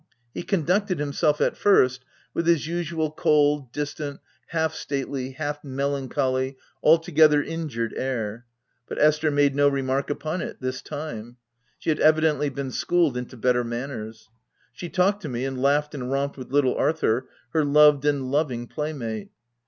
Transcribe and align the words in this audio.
He 0.33 0.41
conducted 0.41 0.97
himself, 0.97 1.39
at 1.41 1.55
first, 1.55 2.03
with 2.33 2.47
his 2.47 2.65
usual 2.65 3.11
cold, 3.11 3.71
distant, 3.71 4.19
half 4.47 4.73
stately, 4.73 5.33
half 5.33 5.63
melancholy, 5.63 6.57
altogether 6.81 7.43
injured 7.43 7.93
air; 7.95 8.47
but 8.87 8.97
Esther 8.99 9.29
made 9.29 9.53
no 9.53 9.67
remark 9.69 10.09
upon 10.09 10.41
it 10.41 10.57
this 10.59 10.81
time; 10.81 11.37
she 11.77 11.91
had 11.91 11.99
evidently 11.99 12.49
been 12.49 12.71
schooled 12.71 13.15
into 13.15 13.37
better 13.37 13.63
manners. 13.63 14.27
She 14.73 14.89
talked 14.89 15.21
to 15.21 15.29
me, 15.29 15.45
and 15.45 15.61
laughed 15.61 15.93
and 15.93 16.11
romped 16.11 16.35
with 16.35 16.51
little 16.51 16.73
Arthur, 16.73 17.27
her 17.53 17.63
loved 17.63 18.03
and 18.03 18.31
loving 18.31 18.65
playmate. 18.65 19.29